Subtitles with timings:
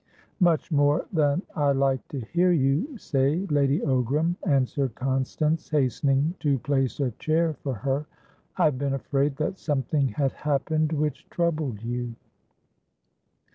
[0.39, 6.57] "Much more than I like to hear you say, Lady Ogram," answered Constance, hastening to
[6.57, 8.07] place a chair for her.
[8.57, 12.15] "I have been afraid that something had happened which troubled you."